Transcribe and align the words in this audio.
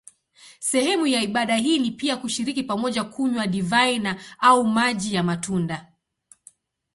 Sehemu 0.59 1.07
ya 1.07 1.21
ibada 1.21 1.55
hii 1.55 1.79
ni 1.79 1.91
pia 1.91 2.17
kushiriki 2.17 2.63
pamoja 2.63 3.03
kunywa 3.03 3.47
divai 3.47 4.15
au 4.39 4.63
maji 4.65 5.13
ya 5.15 5.23
matunda. 5.23 5.91